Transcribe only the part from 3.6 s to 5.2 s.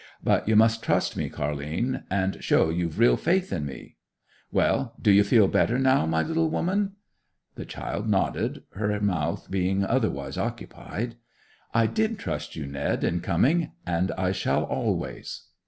me. Well, do